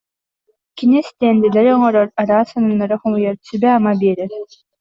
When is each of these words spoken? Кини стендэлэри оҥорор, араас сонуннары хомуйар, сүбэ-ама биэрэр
Кини 0.77 0.99
стендэлэри 1.09 1.69
оҥорор, 1.77 2.07
араас 2.21 2.47
сонуннары 2.51 2.95
хомуйар, 3.01 3.35
сүбэ-ама 3.45 3.91
биэрэр 3.99 4.31